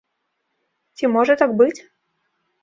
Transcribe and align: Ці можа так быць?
Ці 0.99 1.11
можа 1.17 1.37
так 1.43 1.55
быць? 1.61 1.77